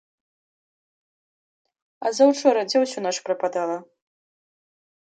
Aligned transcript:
А 2.05 2.13
заўчора 2.21 2.59
дзе 2.73 2.77
ўсю 2.87 2.99
ноч 3.09 3.15
прападала? 3.31 3.77